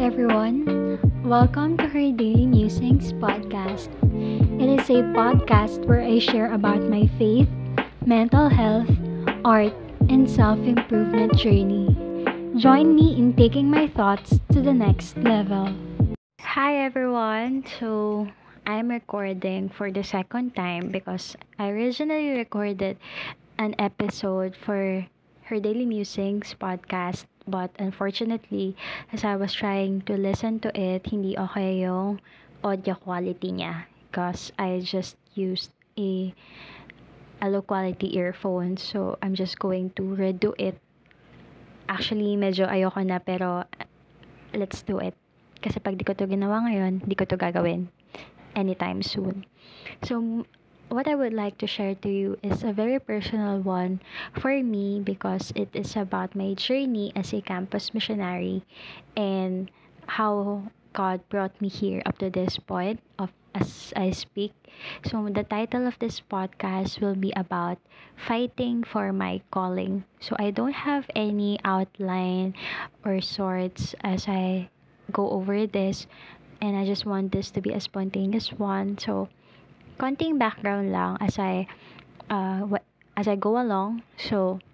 [0.00, 0.64] everyone.
[1.28, 3.92] Welcome to her Daily Musings podcast.
[4.56, 7.52] It is a podcast where I share about my faith,
[8.06, 8.88] mental health,
[9.44, 9.76] art,
[10.08, 11.92] and self improvement journey.
[12.56, 15.68] Join me in taking my thoughts to the next level.
[16.40, 17.68] Hi, everyone.
[17.78, 18.24] So,
[18.64, 22.96] I'm recording for the second time because I originally recorded
[23.58, 25.04] an episode for
[25.44, 28.78] her Daily Musings podcast But unfortunately,
[29.12, 32.22] as I was trying to listen to it, hindi okay yung
[32.62, 33.90] audio quality niya.
[34.06, 36.30] Because I just used a,
[37.42, 38.78] a low quality earphone.
[38.78, 40.78] So, I'm just going to redo it.
[41.90, 43.66] Actually, medyo ayoko na pero
[44.54, 45.18] let's do it.
[45.58, 47.90] Kasi pag di ko to ginawa ngayon, di ko to gagawin
[48.54, 49.44] anytime soon.
[50.06, 50.46] So,
[50.90, 54.00] what I would like to share to you is a very personal one
[54.34, 58.64] for me because it is about my journey as a campus missionary
[59.16, 59.70] and
[60.06, 64.52] how God brought me here up to this point of as I speak.
[65.04, 67.78] So the title of this podcast will be about
[68.16, 70.04] fighting for my calling.
[70.20, 72.54] So I don't have any outline
[73.04, 74.70] or sorts as I
[75.12, 76.06] go over this
[76.60, 78.98] and I just want this to be a spontaneous one.
[78.98, 79.28] So
[80.00, 81.68] konting background lang as I
[82.32, 82.64] uh,
[83.12, 84.00] as I go along.
[84.16, 84.64] So,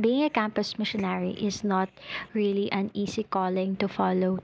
[0.00, 1.92] being a campus missionary is not
[2.32, 4.40] really an easy calling to follow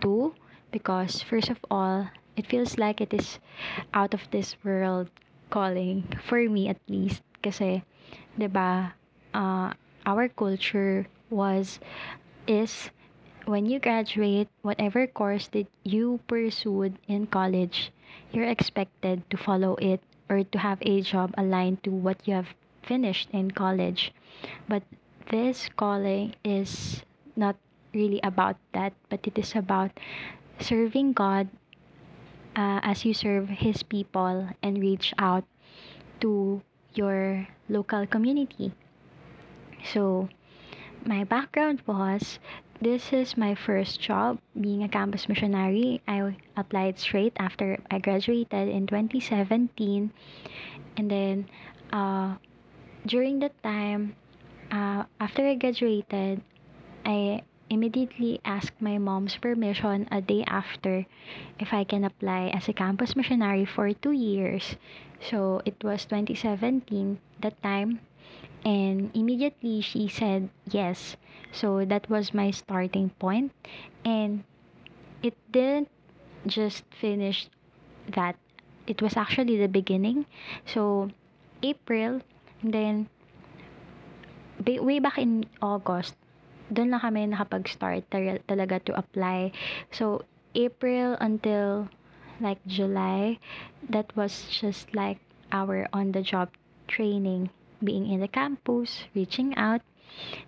[0.00, 0.32] to
[0.72, 3.36] because first of all, it feels like it is
[3.92, 5.12] out of this world
[5.52, 7.84] calling for me at least kasi
[8.36, 8.92] 'di ba
[9.32, 9.72] uh,
[10.08, 11.80] our culture was
[12.48, 12.88] is
[13.48, 17.92] when you graduate, whatever course that you pursued in college,
[18.32, 22.54] you're expected to follow it or to have a job aligned to what you have
[22.82, 24.12] finished in college.
[24.68, 24.82] But
[25.30, 27.02] this calling is
[27.36, 27.56] not
[27.92, 29.90] really about that, but it is about
[30.60, 31.48] serving God
[32.56, 35.44] uh, as you serve His people and reach out
[36.20, 36.62] to
[36.94, 38.72] your local community.
[39.84, 40.28] So,
[41.04, 42.38] my background was
[42.80, 46.00] this is my first job being a campus missionary.
[46.06, 50.12] I applied straight after I graduated in 2017.
[50.96, 51.48] And then
[51.92, 52.36] uh,
[53.06, 54.14] during that time,
[54.70, 56.42] uh, after I graduated,
[57.04, 61.04] I immediately asked my mom's permission a day after
[61.58, 64.76] if I can apply as a campus missionary for two years.
[65.20, 68.00] So it was 2017 that time
[68.68, 71.16] and immediately she said yes.
[71.56, 73.56] So that was my starting point
[74.04, 74.44] and
[75.24, 75.88] it didn't
[76.46, 77.48] just finish
[78.12, 78.36] that.
[78.86, 80.26] It was actually the beginning.
[80.68, 81.08] So
[81.62, 82.20] April
[82.60, 83.08] then
[84.60, 86.12] way back in August,
[86.68, 88.04] doon lang kami nakapag-start
[88.44, 89.56] talaga to apply.
[89.88, 91.88] So April until
[92.36, 93.40] like July,
[93.88, 95.16] that was just like
[95.56, 96.52] our on the job
[96.84, 97.48] training
[97.82, 99.82] being in the campus, reaching out,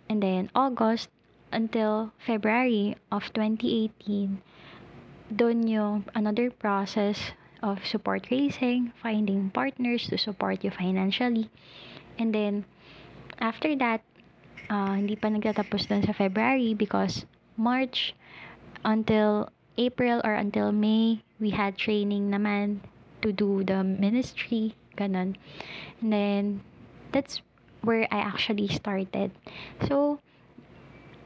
[0.09, 1.09] and then August
[1.53, 4.43] until February of 2018,
[5.31, 7.33] doon yung another process
[7.63, 11.51] of support raising, finding partners to support you financially.
[12.19, 12.65] And then,
[13.39, 14.03] after that,
[14.71, 17.27] uh, hindi pa nagtatapos dun sa February because
[17.59, 18.15] March
[18.85, 22.81] until April or until May, we had training naman
[23.23, 25.37] to do the ministry, ganun.
[26.01, 26.45] And then,
[27.13, 27.43] that's
[27.83, 29.33] where I actually started.
[29.89, 30.21] So,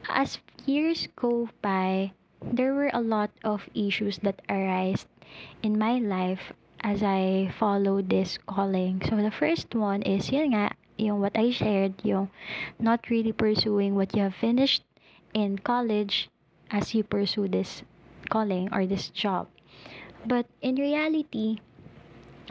[0.09, 5.05] as years go by, there were a lot of issues that arise
[5.63, 9.01] in my life as I follow this calling.
[9.07, 12.29] So, the first one is, yun nga, yung what I shared, yung
[12.79, 14.83] not really pursuing what you have finished
[15.33, 16.29] in college
[16.71, 17.83] as you pursue this
[18.29, 19.47] calling or this job.
[20.25, 21.59] But in reality,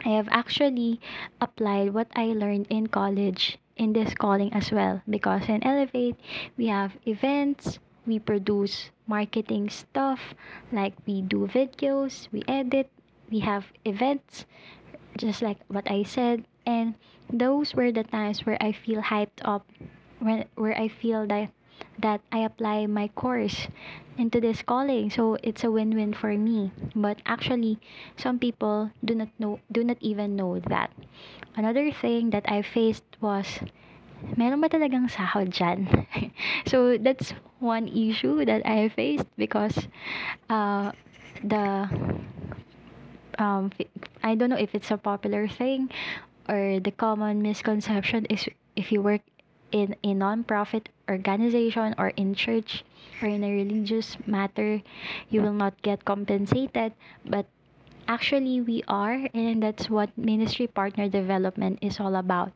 [0.05, 1.01] I have actually
[1.41, 5.01] applied what I learned in college in this calling as well.
[5.09, 6.15] Because in Elevate
[6.57, 10.35] we have events, we produce marketing stuff
[10.71, 12.89] like we do videos, we edit,
[13.31, 14.45] we have events
[15.17, 16.45] just like what I said.
[16.65, 16.93] And
[17.29, 19.65] those were the times where I feel hyped up
[20.19, 21.49] when where I feel that
[21.99, 23.67] that I apply my course
[24.17, 25.09] into this calling.
[25.09, 26.71] So it's a win-win for me.
[26.95, 27.79] But actually,
[28.17, 30.91] some people do not know do not even know that.
[31.55, 33.59] Another thing that I faced was
[34.37, 36.07] meron ba talagang sahod dyan?
[36.71, 39.75] so that's one issue that I faced because
[40.49, 40.91] uh,
[41.43, 41.89] the
[43.37, 43.71] um,
[44.23, 45.89] I don't know if it's a popular thing
[46.49, 49.21] or the common misconception is if you work
[49.71, 52.83] in a non-profit organization or in church
[53.21, 54.81] or in a religious matter
[55.29, 56.93] you will not get compensated.
[57.25, 57.45] But
[58.07, 62.51] actually we are and that's what ministry partner development is all about.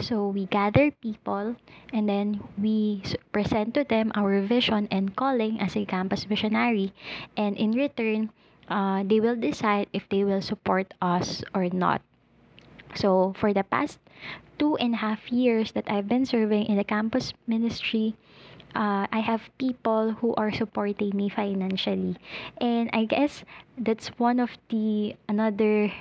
[0.00, 1.56] So we gather people
[1.92, 3.02] and then we
[3.32, 6.92] present to them our vision and calling as a campus missionary.
[7.36, 8.30] And in return
[8.68, 12.00] uh, they will decide if they will support us or not.
[12.94, 13.98] So for the past
[14.58, 18.14] two and a half years that i've been serving in the campus ministry
[18.74, 22.16] uh, I have people who are supporting me financially.
[22.58, 23.44] And I guess
[23.78, 25.92] that's one of the another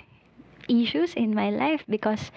[0.67, 2.31] issues in my life because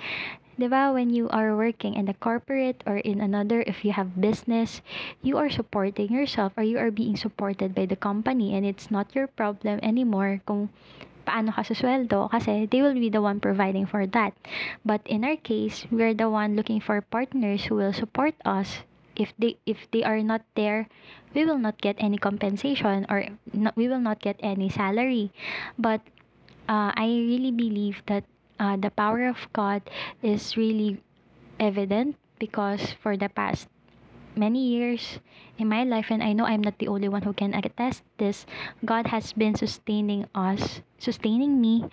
[0.56, 4.20] 'di ba, when you are working in the corporate or in another if you have
[4.20, 4.80] business,
[5.20, 9.12] you are supporting yourself or you are being supported by the company and it's not
[9.12, 10.72] your problem anymore kung
[11.26, 14.32] paano ka susweldo kasi they will be the one providing for that.
[14.86, 18.86] But in our case, we're the one looking for partners who will support us
[19.16, 20.86] if they if they are not there
[21.34, 25.32] we will not get any compensation or no, we will not get any salary
[25.80, 26.00] but
[26.68, 28.24] uh, i really believe that
[28.60, 29.80] uh, the power of god
[30.22, 31.00] is really
[31.58, 33.68] evident because for the past
[34.36, 35.18] many years
[35.58, 38.46] in my life and i know i'm not the only one who can attest this
[38.84, 41.88] god has been sustaining us sustaining me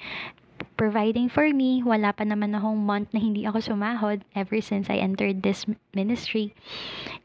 [0.78, 1.84] providing for me.
[1.84, 6.56] Wala pa naman akong month na hindi ako sumahod ever since I entered this ministry.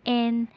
[0.05, 0.49] And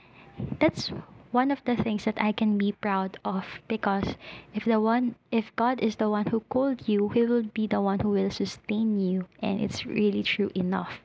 [0.60, 0.92] that's
[1.31, 4.19] one of the things that I can be proud of because
[4.54, 7.80] if the one if God is the one who called you, he will be the
[7.80, 11.00] one who will sustain you and it's really true enough.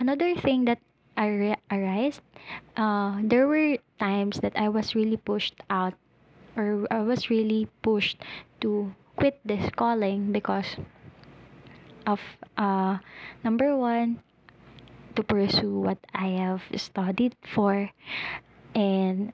[0.00, 0.80] Another thing that
[1.16, 2.22] ar- arised,
[2.76, 5.94] uh, there were times that I was really pushed out
[6.56, 8.22] or I was really pushed
[8.60, 10.76] to quit this calling because
[12.06, 12.20] of
[12.56, 12.98] uh,
[13.42, 14.20] number one
[15.16, 17.90] to pursue what I have studied for.
[18.74, 19.32] And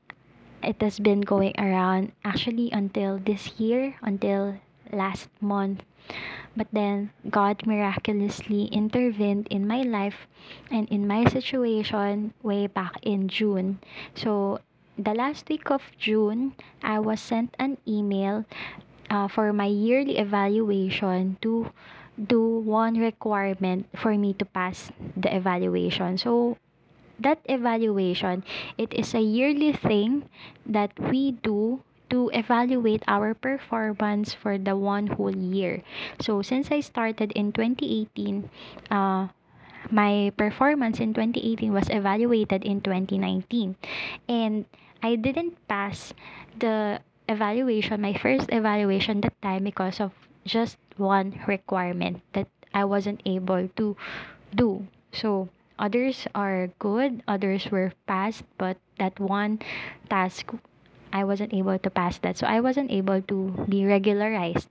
[0.62, 4.60] it has been going around actually until this year until
[4.92, 5.82] last month
[6.56, 10.26] but then God miraculously intervened in my life
[10.70, 13.78] and in my situation way back in June
[14.14, 14.60] so
[14.98, 18.44] the last week of June I was sent an email
[19.10, 21.72] uh, for my yearly evaluation to
[22.16, 26.18] do one requirement for me to pass the evaluation.
[26.18, 26.56] So
[27.18, 28.44] that evaluation,
[28.78, 30.28] it is a yearly thing
[30.64, 35.82] that we do to evaluate our performance for the one whole year.
[36.20, 38.50] So since I started in 2018,
[38.90, 39.28] uh,
[39.90, 43.76] my performance in 2018 was evaluated in 2019
[44.28, 44.66] and
[45.02, 46.12] I didn't pass
[46.58, 50.12] the evaluation my first evaluation that time because of
[50.44, 53.96] just one requirement that I wasn't able to
[54.54, 55.48] do so
[55.78, 59.60] others are good others were passed but that one
[60.10, 60.52] task
[61.12, 64.68] I wasn't able to pass that so I wasn't able to be regularized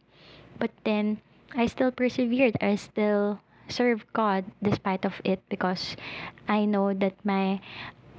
[0.58, 1.20] but then
[1.56, 3.40] I still persevered I still
[3.70, 5.96] serve God despite of it because
[6.48, 7.62] I know that my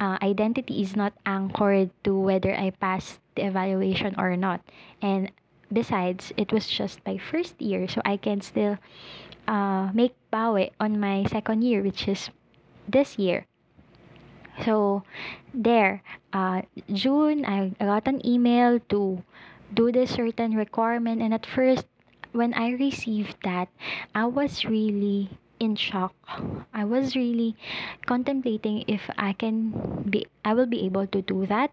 [0.00, 4.62] uh, identity is not anchored to whether I passed the evaluation or not.
[5.02, 5.31] And
[5.72, 8.78] besides, it was just my first year, so I can still
[9.46, 12.31] uh, make bawi on my second year, which is
[12.88, 13.46] this year.
[14.64, 15.02] So
[15.54, 16.02] there,
[16.32, 16.62] uh,
[16.92, 19.22] June, I got an email to
[19.74, 21.86] do this certain requirement, and at first,
[22.32, 23.69] when I received that,
[24.14, 26.14] I was really in shock.
[26.72, 27.56] I was really
[28.06, 31.70] contemplating if I can be I will be able to do that.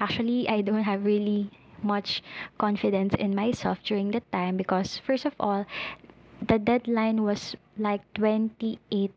[0.00, 1.50] Actually, I don't have really
[1.82, 2.22] much
[2.58, 5.66] confidence in myself during that time because first of all,
[6.42, 9.12] the deadline was like 28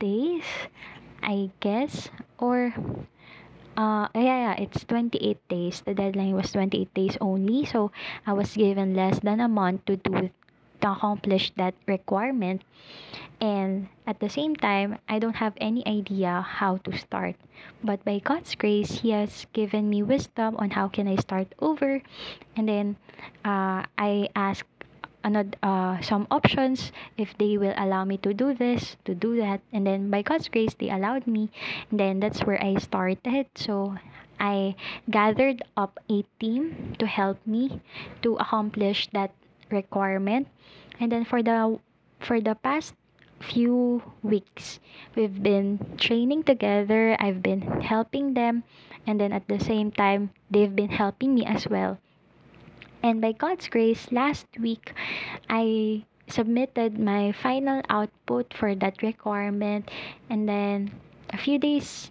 [0.00, 0.44] days,
[1.22, 2.74] I guess, or
[3.76, 5.82] uh, yeah, yeah, it's 28 days.
[5.86, 7.64] The deadline was 28 days only.
[7.64, 7.92] So
[8.26, 10.30] I was given less than a month to do
[10.80, 12.62] to accomplish that requirement.
[13.40, 17.36] And at the same time, I don't have any idea how to start.
[17.82, 22.02] But by God's grace, He has given me wisdom on how can I start over.
[22.56, 22.96] And then
[23.44, 24.77] uh, I asked
[25.24, 26.92] uh, some options.
[27.16, 29.60] If they will allow me to do this to do that.
[29.72, 31.50] And then by god's grace they allowed me.
[31.90, 33.46] And then that's where i started.
[33.54, 33.96] So
[34.40, 34.74] i
[35.10, 37.80] gathered up a team to help me
[38.22, 39.32] to accomplish that
[39.70, 40.48] requirement.
[41.00, 41.78] And then for the
[42.20, 42.94] for the past
[43.38, 44.80] few weeks
[45.14, 47.16] we've been training together.
[47.18, 48.64] I've been helping them.
[49.06, 51.98] And then at the same time they've been helping me as well
[53.02, 54.92] and by God's grace, last week
[55.48, 59.90] I submitted my final output for that requirement
[60.28, 60.92] and then
[61.30, 62.10] a few days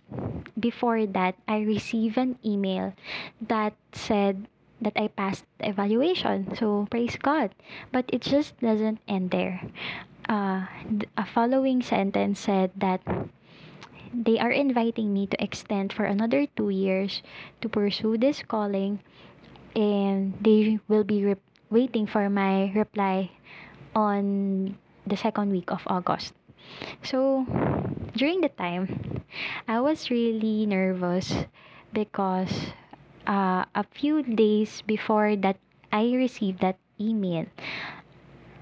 [0.59, 2.93] before that, I received an email
[3.41, 4.47] that said
[4.81, 6.55] that I passed the evaluation.
[6.55, 7.51] So praise God.
[7.91, 9.61] But it just doesn't end there.
[10.29, 10.67] Uh,
[11.17, 13.01] a following sentence said that
[14.13, 17.21] they are inviting me to extend for another two years
[17.61, 18.99] to pursue this calling
[19.75, 23.31] and they will be re- waiting for my reply
[23.95, 26.33] on the second week of August.
[27.03, 27.45] So
[28.15, 29.23] during the time,
[29.67, 31.33] I was really nervous
[31.93, 32.73] because
[33.27, 35.57] uh, a few days before that
[35.91, 37.45] I received that email,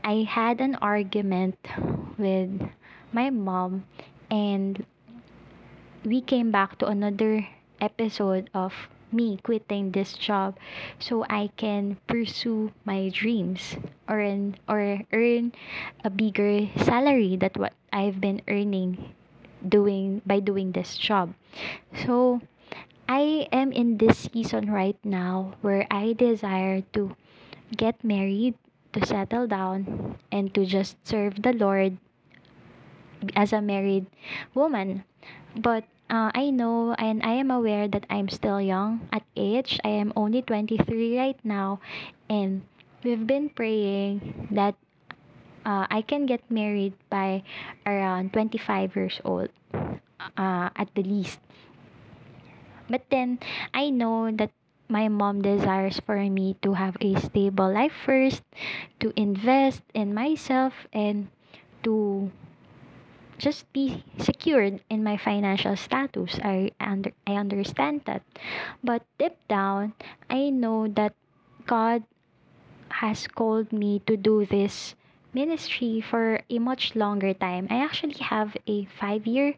[0.05, 1.57] I had an argument
[2.17, 2.69] with
[3.11, 3.83] my mom
[4.31, 4.85] and
[6.05, 7.47] we came back to another
[7.81, 8.73] episode of
[9.11, 10.57] me quitting this job
[10.99, 15.53] so I can pursue my dreams or earn, or earn
[16.03, 19.13] a bigger salary that what I've been earning
[19.67, 21.33] doing by doing this job.
[22.05, 22.41] So
[23.07, 27.15] I am in this season right now where I desire to
[27.75, 28.55] get married,
[28.93, 31.97] to settle down, and to just serve the Lord
[33.35, 34.05] as a married
[34.53, 35.03] woman.
[35.55, 39.79] But uh, I know and I am aware that I'm still young at age.
[39.83, 41.79] I am only 23 right now,
[42.29, 42.63] and
[43.03, 44.75] we've been praying that
[45.65, 47.43] uh, I can get married by
[47.85, 51.39] around 25 years old uh, at the least.
[52.89, 53.39] But then
[53.73, 54.51] I know that
[54.89, 58.43] my mom desires for me to have a stable life first,
[58.99, 61.29] to invest in myself, and
[61.83, 62.31] to
[63.37, 66.39] just be secured in my financial status.
[66.43, 68.23] I under I understand that.
[68.83, 69.93] But deep down,
[70.29, 71.13] I know that
[71.65, 72.03] God
[73.01, 74.95] has called me to do this
[75.33, 77.67] ministry for a much longer time.
[77.69, 79.55] I actually have a 5-year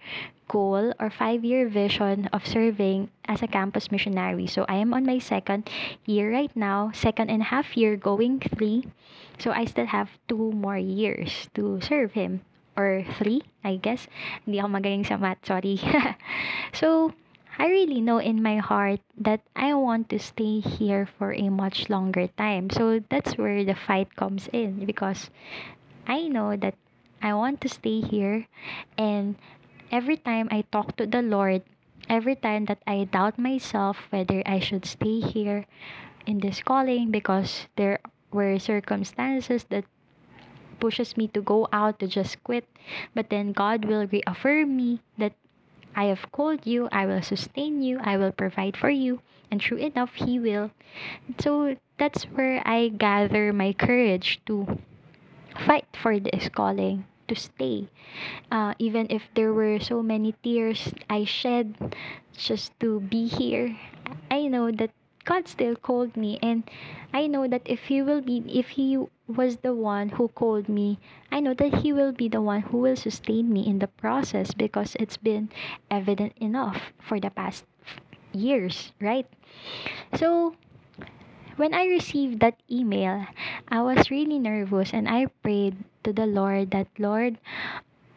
[0.48, 4.48] goal or 5-year vision of serving as a campus missionary.
[4.48, 5.69] So I am on my second
[6.05, 8.88] year right now, second and a half year going 3.
[9.38, 12.41] So I still have two more years to serve him
[12.77, 14.07] or three, I guess.
[14.46, 15.81] Hindi ako magaling sa math, sorry.
[16.79, 17.12] so,
[17.57, 21.89] I really know in my heart that I want to stay here for a much
[21.89, 22.69] longer time.
[22.69, 25.34] So, that's where the fight comes in because
[26.05, 26.77] I know that
[27.22, 28.46] I want to stay here
[28.98, 29.36] and
[29.91, 31.63] every time I talk to the Lord,
[32.10, 35.65] every time that I doubt myself whether I should stay here
[36.25, 38.00] in this calling because there
[38.31, 39.86] were circumstances that
[40.79, 42.65] pushes me to go out to just quit.
[43.13, 45.34] But then God will reaffirm me that
[45.96, 49.22] I have called you, I will sustain you, I will provide for you.
[49.50, 50.72] And true enough, He will.
[51.39, 54.77] So that's where I gather my courage to
[55.65, 57.88] fight for this calling, to stay.
[58.51, 61.96] Uh, even if there were so many tears I shed
[62.38, 63.75] just to be here,
[64.29, 64.91] I know that
[65.27, 66.63] God still called me and
[67.13, 71.00] I know that if he will be if he was the one who called me,
[71.31, 74.53] I know that he will be the one who will sustain me in the process
[74.55, 75.50] because it's been
[75.91, 77.65] evident enough for the past
[78.31, 79.27] years, right?
[80.15, 80.55] So
[81.57, 83.27] when I received that email,
[83.67, 87.38] I was really nervous and I prayed to the Lord that Lord,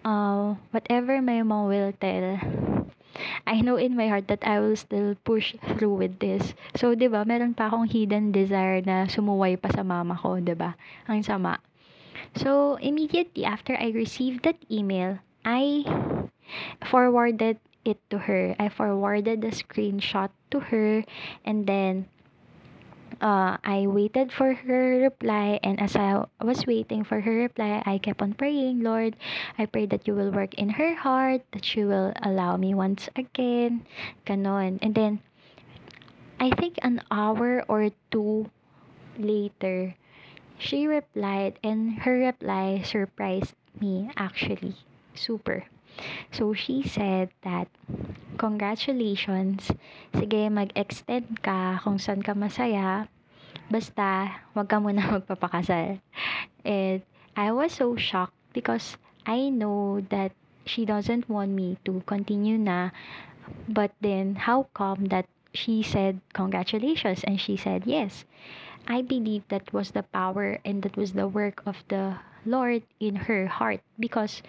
[0.05, 2.80] uh, whatever my mom will tell,
[3.47, 6.55] I know in my heart that I will still push through with this.
[6.77, 10.55] So, 'di ba, meron pa akong hidden desire na sumuway pa sa mama ko, 'di
[10.55, 10.79] ba?
[11.11, 11.59] Ang sama.
[12.39, 15.83] So, immediately after I received that email, I
[16.85, 18.55] forwarded it to her.
[18.59, 21.03] I forwarded the screenshot to her
[21.45, 22.07] and then
[23.21, 27.99] uh, I waited for her reply, and as I was waiting for her reply, I
[27.99, 29.17] kept on praying, Lord,
[29.59, 33.09] I pray that you will work in her heart, that she will allow me once
[33.17, 33.87] again,
[34.25, 34.79] ganon.
[34.83, 35.21] And then,
[36.41, 38.51] I think an hour or two
[39.19, 39.95] later,
[40.59, 44.77] she replied, and her reply surprised me actually,
[45.15, 45.65] super.
[46.33, 47.69] So she said that,
[48.39, 49.71] congratulations,
[50.15, 53.09] sige mag-extend ka kung saan ka masaya,
[53.71, 56.01] basta wag ka muna magpapakasal.
[56.65, 57.03] And
[57.37, 60.33] I was so shocked because I know that
[60.65, 62.91] she doesn't want me to continue na,
[63.69, 68.25] but then how come that she said congratulations and she said yes.
[68.89, 72.17] I believe that was the power and that was the work of the
[72.47, 74.43] Lord in her heart because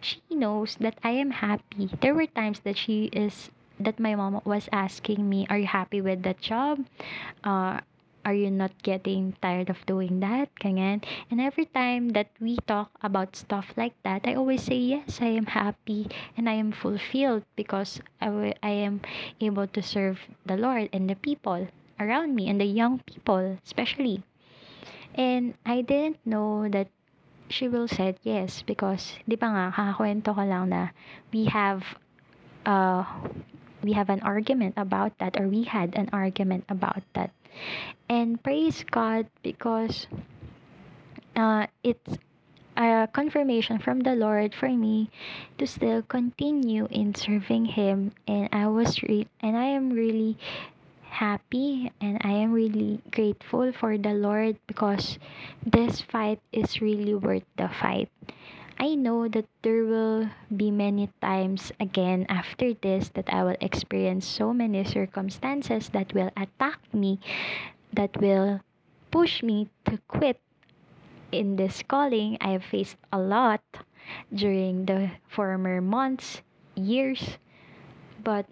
[0.00, 1.90] she knows that I am happy.
[2.00, 6.00] There were times that she is that my mom was asking me, "Are you happy
[6.00, 6.86] with that job?
[7.44, 7.80] Uh,
[8.26, 10.50] are you not getting tired of doing that?
[10.56, 11.04] Ganyan.
[11.30, 15.26] And every time that we talk about stuff like that, I always say, yes, I
[15.26, 19.00] am happy and I am fulfilled because I, w- I am
[19.40, 21.68] able to serve the Lord and the people
[22.00, 24.24] around me and the young people especially.
[25.14, 26.88] And I didn't know that
[27.48, 30.90] she will said yes because di ba nga kakakwento ko lang na
[31.32, 31.82] we have
[32.66, 33.04] uh
[33.82, 37.30] we have an argument about that or we had an argument about that.
[38.08, 40.06] And praise god because
[41.36, 42.18] uh it's
[42.76, 45.08] a confirmation from the lord for me
[45.56, 48.12] to still continue in serving him.
[48.26, 50.36] And i was re- and i am really
[51.08, 55.18] happy and I am really grateful for the Lord because
[55.64, 58.10] this fight is really worth the fight.
[58.78, 64.26] I know that there will be many times again after this that I will experience
[64.26, 67.18] so many circumstances that will attack me,
[67.94, 68.60] that will
[69.10, 70.40] push me to quit
[71.32, 72.36] in this calling.
[72.40, 73.62] I have faced a lot
[74.32, 76.42] during the former months,
[76.74, 77.38] years,
[78.22, 78.46] but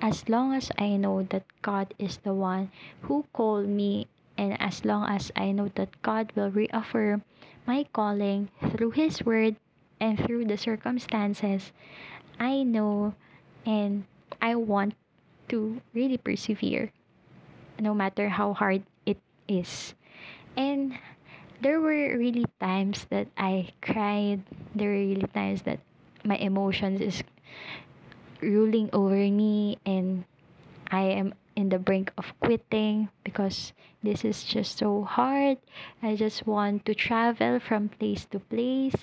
[0.00, 2.70] as long as I know that God is the one
[3.02, 7.22] who called me, and as long as I know that God will reaffirm
[7.66, 9.56] my calling through His Word
[10.00, 11.72] and through the circumstances,
[12.38, 13.14] I know
[13.66, 14.04] and
[14.40, 14.94] I want
[15.48, 16.92] to really persevere
[17.78, 19.94] no matter how hard it is.
[20.56, 20.98] And
[21.60, 24.42] there were really times that I cried.
[24.74, 25.80] There were really times that
[26.24, 27.22] my emotions is
[28.40, 30.24] ruling over me and
[30.90, 35.58] I am in the brink of quitting because this is just so hard.
[36.02, 38.94] I just want to travel from place to place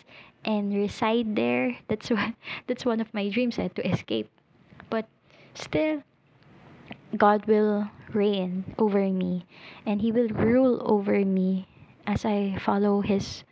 [0.46, 1.78] and reside there.
[1.88, 2.34] That's what
[2.68, 4.30] that's one of my dreams eh, to escape.
[4.90, 5.06] But
[5.54, 6.04] still
[7.18, 9.46] God will reign over me
[9.86, 11.68] and he will rule over me
[12.06, 13.44] as I follow his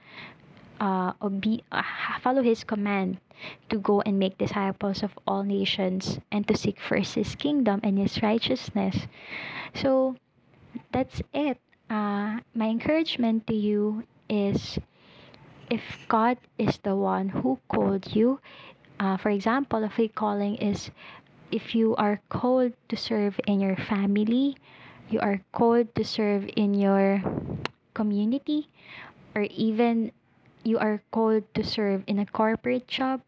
[0.80, 1.84] uh, obe- uh,
[2.22, 3.18] follow his command
[3.70, 7.98] to go and make disciples of all nations and to seek first his kingdom and
[7.98, 9.08] his righteousness.
[9.74, 10.16] So
[10.92, 11.58] that's it.
[11.90, 14.80] Uh, my encouragement to you is
[15.70, 18.40] if God is the one who called you,
[19.00, 20.92] uh, for example, a calling is
[21.52, 24.58] if you are called to serve in your family,
[25.10, 27.22] you are called to serve in your
[27.94, 28.68] community,
[29.36, 30.12] or even
[30.64, 33.22] you are called to serve in a corporate job,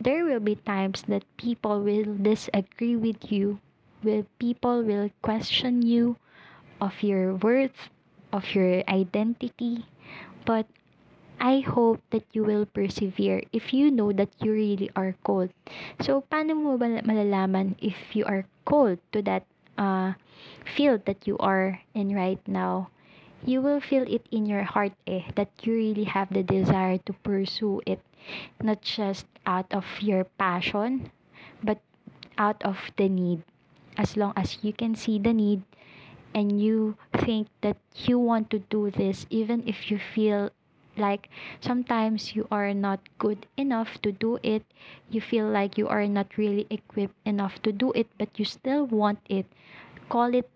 [0.00, 3.60] there will be times that people will disagree with you,
[4.02, 6.16] will people will question you
[6.80, 7.90] of your worth,
[8.32, 9.86] of your identity,
[10.44, 10.66] but
[11.40, 15.50] I hope that you will persevere if you know that you really are called.
[16.00, 19.44] So, paano mo ba malalaman if you are called to that
[19.76, 20.14] uh,
[20.64, 22.88] field that you are in right now?
[23.46, 27.12] You will feel it in your heart eh that you really have the desire to
[27.24, 28.00] pursue it.
[28.60, 31.10] Not just out of your passion
[31.62, 31.80] but
[32.36, 33.42] out of the need.
[33.96, 35.62] As long as you can see the need
[36.34, 40.50] and you think that you want to do this even if you feel
[40.96, 41.28] like
[41.60, 44.64] sometimes you are not good enough to do it
[45.10, 48.86] you feel like you are not really equipped enough to do it but you still
[48.86, 49.46] want it
[50.08, 50.48] call it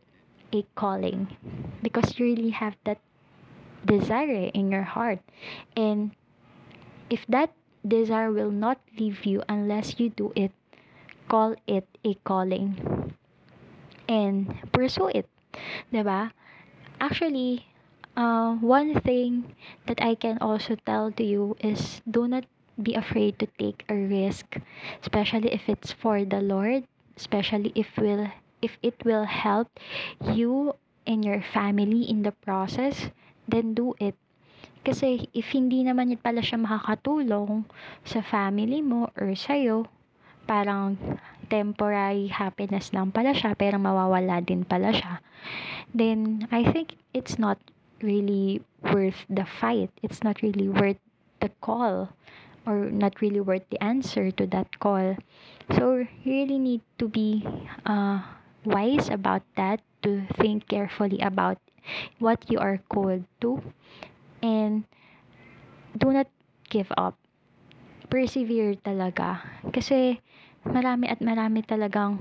[0.53, 1.37] a calling
[1.83, 2.99] because you really have that
[3.85, 5.21] desire in your heart.
[5.77, 6.13] And
[7.11, 7.53] if that
[7.87, 10.53] desire will not leave you unless you do it,
[11.29, 13.15] call it a calling
[14.09, 15.29] and pursue it.
[15.93, 16.33] Diba?
[17.01, 17.67] Actually,
[18.17, 19.55] uh, one thing
[19.87, 22.45] that I can also tell to you is do not
[22.83, 24.59] be afraid to take a risk,
[25.03, 26.85] especially if it's for the Lord,
[27.17, 28.29] especially if will
[28.63, 29.69] if it will help
[30.33, 33.11] you and your family in the process,
[33.49, 34.15] then do it.
[34.81, 37.69] Kasi if hindi naman yun pala siya makakatulong
[38.05, 39.85] sa family mo or sa'yo,
[40.49, 40.97] parang
[41.53, 45.21] temporary happiness lang pala siya, pero mawawala din pala siya,
[45.93, 47.61] then I think it's not
[48.01, 49.93] really worth the fight.
[50.01, 51.01] It's not really worth
[51.45, 52.09] the call
[52.65, 55.17] or not really worth the answer to that call.
[55.77, 57.45] So you really need to be
[57.85, 58.25] uh,
[58.65, 61.59] wise about that, to think carefully about
[62.19, 63.61] what you are called to,
[64.43, 64.85] and
[65.97, 66.29] do not
[66.69, 67.17] give up.
[68.09, 69.45] Persevere talaga.
[69.71, 70.19] Kasi
[70.65, 72.17] marami at marami talagang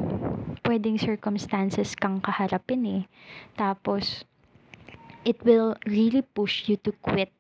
[0.68, 3.04] pwedeng circumstances kang kaharapin eh.
[3.58, 4.28] Tapos,
[5.26, 7.34] it will really push you to quit.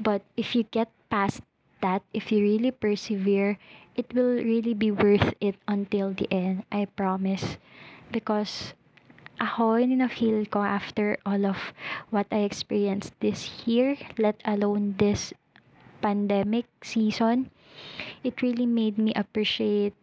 [0.00, 1.44] But if you get past
[1.80, 3.56] that, if you really persevere,
[3.94, 6.64] it will really be worth it until the end.
[6.72, 7.56] I promise.
[8.12, 8.74] Because
[9.40, 11.72] ako, na-feel ko after all of
[12.10, 15.32] what I experienced this year, let alone this
[16.04, 17.50] pandemic season,
[18.22, 19.94] it really made me appreciate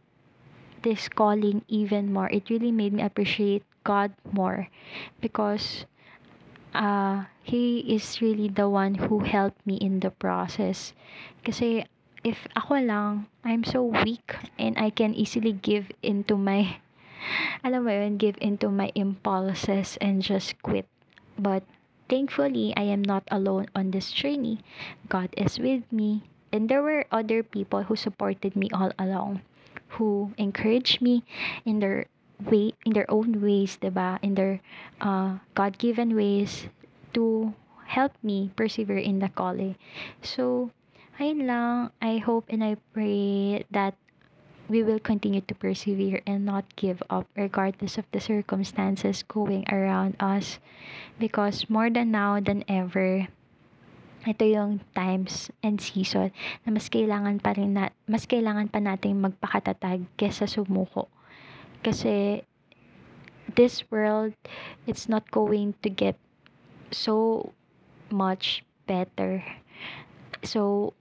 [0.82, 2.30] this calling even more.
[2.30, 4.70] It really made me appreciate God more
[5.22, 5.86] because
[6.74, 10.94] uh, He is really the one who helped me in the process.
[11.46, 11.86] Kasi
[12.24, 16.78] if ako lang, I'm so weak and I can easily give into my,
[17.64, 20.88] alam mo yun, give into my impulses and just quit.
[21.38, 21.64] But
[22.10, 24.60] thankfully, I am not alone on this journey.
[25.10, 26.24] God is with me.
[26.52, 29.42] And there were other people who supported me all along,
[30.00, 31.24] who encouraged me
[31.66, 32.08] in their
[32.40, 34.18] way, in their own ways, diba?
[34.24, 34.62] In their
[35.02, 36.72] uh, God-given ways
[37.14, 37.54] to
[37.86, 39.76] help me persevere in the calling.
[40.24, 40.72] So,
[41.20, 41.92] ayun lang.
[42.02, 43.96] I hope and I pray that
[44.70, 50.16] we will continue to persevere and not give up regardless of the circumstances going around
[50.20, 50.60] us.
[51.20, 53.28] Because more than now than ever
[54.28, 56.36] ito yung times and season
[56.68, 61.08] na mas kailangan pa rin na, mas kailangan pa magpakatatag kesa sumuko.
[61.80, 62.44] Kasi
[63.56, 64.36] this world
[64.84, 66.20] it's not going to get
[66.92, 67.50] so
[68.12, 69.40] much better.
[70.44, 70.92] So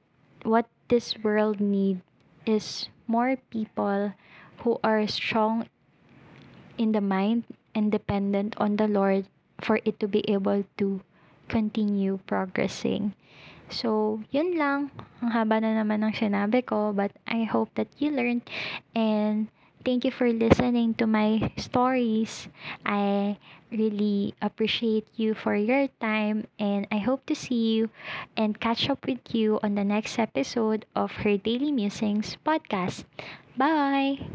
[0.46, 1.98] what this world need
[2.46, 4.12] is more people
[4.62, 5.68] who are strong
[6.78, 9.26] in the mind and dependent on the Lord
[9.60, 11.00] for it to be able to
[11.48, 13.14] continue progressing.
[13.68, 14.94] So, yun lang.
[15.18, 18.46] Ang haba na naman ng sinabi ko, but I hope that you learned
[18.94, 19.50] and
[19.86, 22.48] thank you for listening to my stories.
[22.84, 23.38] I
[23.70, 27.90] really appreciate you for your time and I hope to see you
[28.36, 33.04] and catch up with you on the next episode of her Daily Musings podcast.
[33.56, 34.26] Bye!